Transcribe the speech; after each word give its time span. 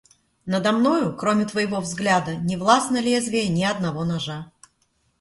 Надо 0.47 0.71
мною, 0.71 1.15
кроме 1.15 1.45
твоего 1.45 1.79
взгляда, 1.79 2.33
не 2.37 2.57
властно 2.57 2.99
лезвие 2.99 3.49
ни 3.49 3.63
одного 3.63 4.03
ножа. 4.03 4.51